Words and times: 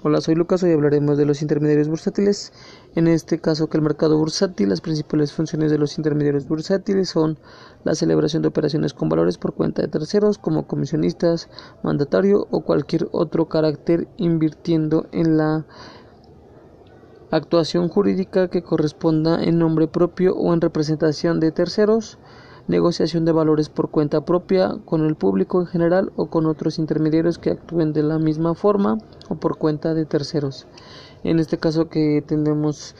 Hola, 0.00 0.20
soy 0.20 0.36
Lucas. 0.36 0.62
Hoy 0.62 0.70
hablaremos 0.70 1.18
de 1.18 1.26
los 1.26 1.42
intermediarios 1.42 1.88
bursátiles. 1.88 2.52
En 2.94 3.08
este 3.08 3.40
caso, 3.40 3.68
que 3.68 3.78
el 3.78 3.82
mercado 3.82 4.16
bursátil, 4.16 4.68
las 4.68 4.80
principales 4.80 5.32
funciones 5.32 5.72
de 5.72 5.78
los 5.78 5.98
intermediarios 5.98 6.46
bursátiles 6.46 7.08
son 7.08 7.36
la 7.82 7.96
celebración 7.96 8.42
de 8.42 8.48
operaciones 8.48 8.94
con 8.94 9.08
valores 9.08 9.38
por 9.38 9.54
cuenta 9.54 9.82
de 9.82 9.88
terceros, 9.88 10.38
como 10.38 10.68
comisionistas, 10.68 11.48
mandatario 11.82 12.46
o 12.52 12.60
cualquier 12.60 13.08
otro 13.10 13.48
carácter, 13.48 14.06
invirtiendo 14.18 15.08
en 15.10 15.36
la 15.36 15.66
actuación 17.32 17.88
jurídica 17.88 18.46
que 18.46 18.62
corresponda 18.62 19.42
en 19.42 19.58
nombre 19.58 19.88
propio 19.88 20.36
o 20.36 20.54
en 20.54 20.60
representación 20.60 21.40
de 21.40 21.50
terceros 21.50 22.18
negociación 22.68 23.24
de 23.24 23.32
valores 23.32 23.70
por 23.70 23.90
cuenta 23.90 24.24
propia 24.24 24.76
con 24.84 25.04
el 25.04 25.16
público 25.16 25.60
en 25.60 25.66
general 25.66 26.12
o 26.16 26.26
con 26.26 26.46
otros 26.46 26.78
intermediarios 26.78 27.38
que 27.38 27.50
actúen 27.50 27.92
de 27.92 28.02
la 28.02 28.18
misma 28.18 28.54
forma 28.54 28.98
o 29.28 29.36
por 29.36 29.56
cuenta 29.56 29.94
de 29.94 30.04
terceros. 30.04 30.66
En 31.24 31.38
este 31.38 31.58
caso 31.58 31.88
que 31.88 32.22
tenemos 32.24 32.94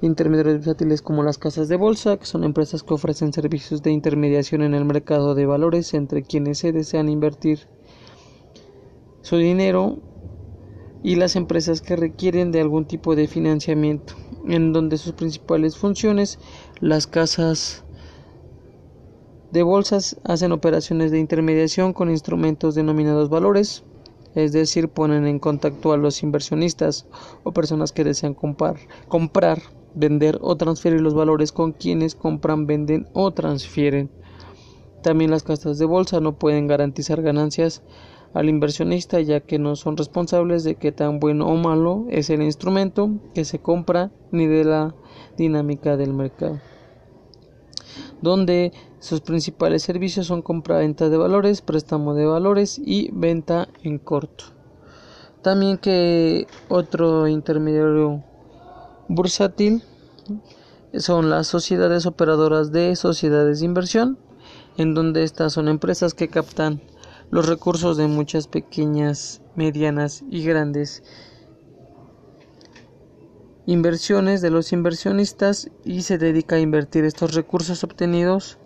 intermediarios 0.00 0.56
bursátiles 0.56 1.02
como 1.02 1.22
las 1.22 1.36
casas 1.36 1.68
de 1.68 1.76
bolsa, 1.76 2.16
que 2.16 2.24
son 2.24 2.44
empresas 2.44 2.82
que 2.82 2.94
ofrecen 2.94 3.32
servicios 3.34 3.82
de 3.82 3.92
intermediación 3.92 4.62
en 4.62 4.74
el 4.74 4.86
mercado 4.86 5.34
de 5.34 5.44
valores 5.46 5.92
entre 5.92 6.22
quienes 6.22 6.58
se 6.58 6.72
desean 6.72 7.10
invertir 7.10 7.68
su 9.20 9.36
dinero 9.36 9.98
y 11.02 11.16
las 11.16 11.36
empresas 11.36 11.82
que 11.82 11.96
requieren 11.96 12.52
de 12.52 12.60
algún 12.60 12.86
tipo 12.86 13.14
de 13.14 13.28
financiamiento, 13.28 14.14
en 14.46 14.72
donde 14.72 14.96
sus 14.96 15.12
principales 15.12 15.76
funciones, 15.76 16.38
las 16.80 17.06
casas 17.06 17.84
de 19.52 19.62
bolsas 19.62 20.16
hacen 20.24 20.52
operaciones 20.52 21.10
de 21.10 21.18
intermediación 21.18 21.92
con 21.92 22.10
instrumentos 22.10 22.74
denominados 22.74 23.28
valores, 23.28 23.82
es 24.34 24.52
decir, 24.52 24.88
ponen 24.88 25.26
en 25.26 25.38
contacto 25.40 25.92
a 25.92 25.96
los 25.96 26.22
inversionistas 26.22 27.06
o 27.42 27.52
personas 27.52 27.92
que 27.92 28.04
desean 28.04 28.34
comprar, 28.34 28.76
comprar, 29.08 29.60
vender 29.94 30.38
o 30.40 30.56
transferir 30.56 31.00
los 31.00 31.14
valores 31.14 31.50
con 31.50 31.72
quienes 31.72 32.14
compran, 32.14 32.66
venden 32.66 33.08
o 33.12 33.32
transfieren. 33.32 34.10
También 35.02 35.30
las 35.30 35.42
casas 35.42 35.78
de 35.78 35.86
bolsa 35.86 36.20
no 36.20 36.38
pueden 36.38 36.68
garantizar 36.68 37.22
ganancias 37.22 37.82
al 38.32 38.48
inversionista 38.48 39.20
ya 39.20 39.40
que 39.40 39.58
no 39.58 39.74
son 39.74 39.96
responsables 39.96 40.62
de 40.62 40.76
qué 40.76 40.92
tan 40.92 41.18
bueno 41.18 41.48
o 41.48 41.56
malo 41.56 42.06
es 42.10 42.30
el 42.30 42.42
instrumento 42.42 43.10
que 43.34 43.44
se 43.44 43.58
compra 43.58 44.12
ni 44.30 44.46
de 44.46 44.64
la 44.64 44.94
dinámica 45.36 45.96
del 45.96 46.12
mercado 46.12 46.60
donde 48.22 48.72
sus 49.00 49.22
principales 49.22 49.82
servicios 49.82 50.26
son 50.26 50.42
compra-venta 50.42 51.08
de 51.08 51.16
valores, 51.16 51.62
préstamo 51.62 52.14
de 52.14 52.26
valores 52.26 52.78
y 52.78 53.10
venta 53.12 53.68
en 53.82 53.98
corto. 53.98 54.44
También 55.42 55.78
que 55.78 56.46
otro 56.68 57.26
intermediario 57.26 58.22
bursátil 59.08 59.82
son 60.98 61.30
las 61.30 61.46
sociedades 61.46 62.04
operadoras 62.04 62.72
de 62.72 62.94
sociedades 62.94 63.60
de 63.60 63.66
inversión, 63.66 64.18
en 64.76 64.92
donde 64.94 65.22
estas 65.22 65.54
son 65.54 65.68
empresas 65.68 66.12
que 66.12 66.28
captan 66.28 66.82
los 67.30 67.48
recursos 67.48 67.96
de 67.96 68.06
muchas 68.06 68.48
pequeñas, 68.48 69.40
medianas 69.54 70.22
y 70.30 70.44
grandes 70.44 71.02
inversiones 73.64 74.42
de 74.42 74.50
los 74.50 74.72
inversionistas 74.72 75.70
y 75.84 76.02
se 76.02 76.18
dedica 76.18 76.56
a 76.56 76.60
invertir 76.60 77.04
estos 77.04 77.34
recursos 77.34 77.82
obtenidos 77.82 78.58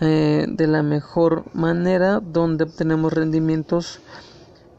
eh, 0.00 0.46
de 0.48 0.66
la 0.66 0.82
mejor 0.82 1.44
manera 1.54 2.20
donde 2.20 2.64
obtenemos 2.64 3.12
rendimientos 3.12 4.00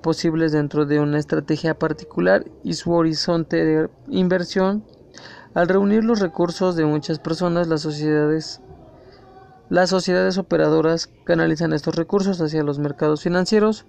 posibles 0.01 0.51
dentro 0.51 0.85
de 0.85 0.99
una 0.99 1.17
estrategia 1.17 1.73
particular 1.73 2.45
y 2.63 2.73
su 2.73 2.91
horizonte 2.93 3.65
de 3.65 3.89
inversión. 4.09 4.83
Al 5.53 5.67
reunir 5.67 6.03
los 6.03 6.19
recursos 6.19 6.75
de 6.75 6.85
muchas 6.85 7.19
personas 7.19 7.67
las 7.67 7.81
sociedades 7.81 8.61
las 9.69 9.89
sociedades 9.89 10.37
operadoras 10.37 11.09
canalizan 11.25 11.73
estos 11.73 11.95
recursos 11.95 12.39
hacia 12.39 12.63
los 12.63 12.79
mercados 12.79 13.23
financieros 13.23 13.85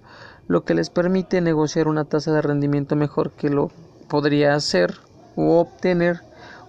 lo 0.47 0.65
que 0.65 0.73
les 0.73 0.89
permite 0.89 1.39
negociar 1.39 1.87
una 1.87 2.03
tasa 2.03 2.33
de 2.33 2.41
rendimiento 2.41 2.97
mejor 2.97 3.31
que 3.31 3.49
lo 3.49 3.71
podría 4.09 4.55
hacer 4.55 4.95
o 5.37 5.59
obtener 5.59 6.21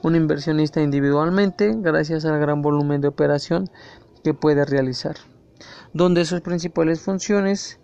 un 0.02 0.14
inversionista 0.14 0.80
individualmente 0.80 1.74
gracias 1.76 2.24
al 2.24 2.38
gran 2.38 2.62
volumen 2.62 3.00
de 3.00 3.08
operación 3.08 3.68
que 4.22 4.34
puede 4.34 4.64
realizar, 4.64 5.16
donde 5.92 6.24
sus 6.24 6.40
principales 6.40 7.00
funciones 7.00 7.80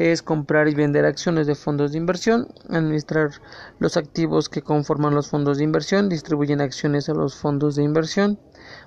es 0.00 0.22
comprar 0.22 0.66
y 0.68 0.74
vender 0.74 1.04
acciones 1.04 1.46
de 1.46 1.54
fondos 1.54 1.92
de 1.92 1.98
inversión, 1.98 2.48
administrar 2.70 3.32
los 3.78 3.98
activos 3.98 4.48
que 4.48 4.62
conforman 4.62 5.14
los 5.14 5.28
fondos 5.28 5.58
de 5.58 5.64
inversión, 5.64 6.08
distribuyen 6.08 6.62
acciones 6.62 7.10
a 7.10 7.14
los 7.14 7.34
fondos 7.34 7.76
de 7.76 7.82
inversión, 7.82 8.38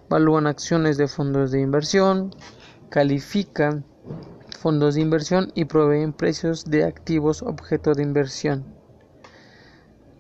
valúan 0.10 0.48
acciones 0.48 0.98
de 0.98 1.08
fondos 1.08 1.52
de 1.52 1.62
inversión, 1.62 2.36
califican 2.90 3.86
fondos 4.60 4.96
de 4.96 5.02
inversión 5.02 5.52
y 5.54 5.66
proveen 5.66 6.14
precios 6.14 6.66
de 6.66 6.84
activos 6.84 7.44
objeto 7.44 7.94
de 7.94 8.02
inversión. 8.02 8.66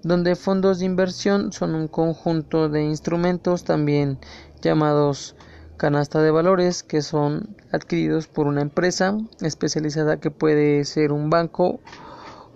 Donde 0.03 0.35
fondos 0.35 0.77
de 0.77 0.85
inversión 0.85 1.53
son 1.53 1.73
un 1.73 1.87
conjunto 1.87 2.69
de 2.69 2.83
instrumentos 2.83 3.63
también 3.63 4.19
llamados 4.61 5.35
canasta 5.77 6.21
de 6.21 6.31
valores 6.31 6.83
que 6.83 7.01
son 7.01 7.55
adquiridos 7.71 8.27
por 8.27 8.47
una 8.47 8.61
empresa 8.61 9.17
especializada 9.41 10.19
que 10.19 10.31
puede 10.31 10.85
ser 10.85 11.11
un 11.11 11.29
banco 11.29 11.79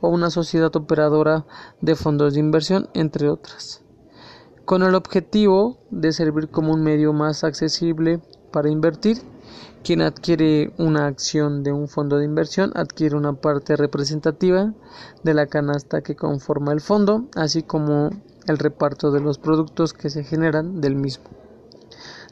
o 0.01 0.09
una 0.09 0.29
sociedad 0.29 0.75
operadora 0.75 1.45
de 1.81 1.95
fondos 1.95 2.33
de 2.33 2.39
inversión 2.39 2.89
entre 2.94 3.29
otras 3.29 3.81
con 4.66 4.83
el 4.83 4.95
objetivo 4.95 5.77
de 5.89 6.11
servir 6.11 6.50
como 6.50 6.73
un 6.73 6.83
medio 6.83 7.13
más 7.13 7.44
accesible 7.44 8.19
para 8.51 8.69
invertir 8.69 9.17
quien 9.88 10.01
adquiere 10.01 10.73
una 10.77 11.07
acción 11.07 11.63
de 11.63 11.72
un 11.72 11.88
fondo 11.88 12.17
de 12.17 12.25
inversión 12.25 12.73
adquiere 12.75 13.16
una 13.16 13.31
parte 13.31 13.77
representativa 13.77 14.73
de 15.23 15.33
la 15.33 15.47
canasta 15.47 16.01
que 16.01 16.17
conforma 16.17 16.73
el 16.73 16.81
fondo, 16.81 17.29
así 17.35 17.63
como 17.63 18.09
el 18.47 18.57
reparto 18.57 19.11
de 19.11 19.22
los 19.22 19.38
productos 19.38 19.94
que 19.94 20.09
se 20.09 20.25
generan 20.25 20.81
del 20.81 20.95
mismo. 20.95 21.46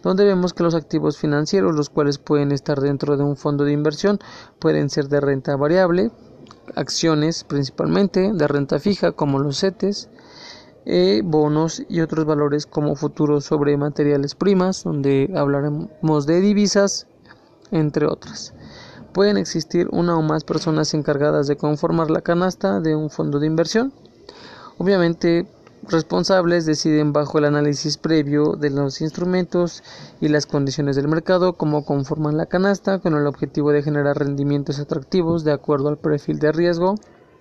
Donde 0.05 0.23
vemos 0.23 0.53
que 0.53 0.61
los 0.61 0.75
activos 0.75 1.17
financieros, 1.17 1.73
los 1.73 1.89
cuales 1.89 2.19
pueden 2.19 2.51
estar 2.51 2.79
dentro 2.79 3.17
de 3.17 3.23
un 3.23 3.35
fondo 3.35 3.63
de 3.63 3.71
inversión, 3.71 4.19
pueden 4.59 4.91
ser 4.91 5.09
de 5.09 5.19
renta 5.19 5.55
variable, 5.55 6.11
acciones 6.75 7.43
principalmente, 7.43 8.31
de 8.31 8.47
renta 8.47 8.77
fija 8.77 9.13
como 9.13 9.39
los 9.39 9.61
CETES, 9.61 10.09
eh, 10.85 11.23
bonos 11.25 11.81
y 11.89 12.01
otros 12.01 12.23
valores 12.25 12.67
como 12.67 12.95
futuros 12.95 13.45
sobre 13.45 13.77
materiales 13.77 14.35
primas, 14.35 14.83
donde 14.83 15.33
hablaremos 15.35 16.27
de 16.27 16.39
divisas, 16.39 17.07
entre 17.71 18.05
otras. 18.05 18.53
Pueden 19.11 19.37
existir 19.37 19.87
una 19.91 20.15
o 20.15 20.21
más 20.21 20.43
personas 20.43 20.93
encargadas 20.93 21.47
de 21.47 21.57
conformar 21.57 22.11
la 22.11 22.21
canasta 22.21 22.79
de 22.79 22.95
un 22.95 23.09
fondo 23.09 23.39
de 23.39 23.47
inversión. 23.47 23.91
Obviamente, 24.77 25.47
responsables 25.87 26.65
deciden 26.65 27.13
bajo 27.13 27.37
el 27.37 27.45
análisis 27.45 27.97
previo 27.97 28.53
de 28.53 28.69
los 28.69 29.01
instrumentos 29.01 29.83
y 30.19 30.29
las 30.29 30.45
condiciones 30.45 30.95
del 30.95 31.07
mercado 31.07 31.53
cómo 31.53 31.85
conforman 31.85 32.37
la 32.37 32.45
canasta 32.45 32.99
con 32.99 33.15
el 33.15 33.27
objetivo 33.27 33.71
de 33.71 33.83
generar 33.83 34.17
rendimientos 34.17 34.79
atractivos 34.79 35.43
de 35.43 35.53
acuerdo 35.53 35.89
al 35.89 35.97
perfil 35.97 36.39
de 36.39 36.51
riesgo 36.51 36.95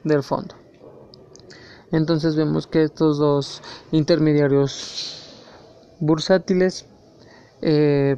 del 0.04 0.22
fondo. 0.22 0.54
Entonces 1.90 2.36
vemos 2.36 2.66
que 2.66 2.82
estos 2.82 3.18
dos 3.18 3.62
intermediarios 3.92 5.32
bursátiles 6.00 6.86
eh, 7.62 8.16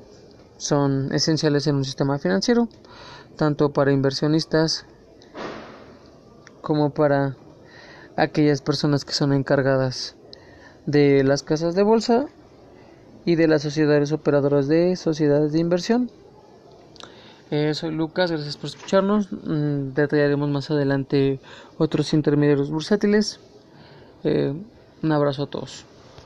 son 0.56 1.12
esenciales 1.12 1.66
en 1.66 1.76
un 1.76 1.84
sistema 1.84 2.19
financiero, 2.19 2.69
tanto 3.36 3.70
para 3.72 3.92
inversionistas 3.92 4.86
como 6.62 6.91
para 6.91 7.36
aquellas 8.16 8.62
personas 8.62 9.04
que 9.04 9.12
son 9.12 9.33
encargadas 9.33 10.16
de 10.86 11.24
las 11.24 11.42
casas 11.42 11.74
de 11.74 11.83
bolsa 11.83 12.27
y 13.24 13.34
de 13.34 13.48
las 13.48 13.62
sociedades 13.62 14.12
operadoras 14.12 14.68
de 14.68 14.97
sociedades 14.97 15.53
de 15.53 15.59
inversión. 15.59 16.10
Eh, 17.50 17.74
soy 17.74 17.92
Lucas, 17.92 18.30
gracias 18.30 18.56
por 18.56 18.71
escucharnos. 18.71 19.28
Mm, 19.30 19.94
detallaremos 19.94 20.48
más 20.48 20.71
adelante 20.71 21.41
otros 21.78 22.12
intermediarios 22.12 22.71
bursátiles. 22.71 23.41
Eh, 24.24 24.54
un 25.03 25.12
abrazo 25.12 25.44
a 25.44 25.47
todos. 25.47 25.84